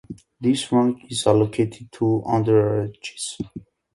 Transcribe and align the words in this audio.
This 0.39 0.71
rank 0.71 1.03
is 1.11 1.27
allocated 1.27 1.91
to 1.91 2.23
underages. 2.25 3.39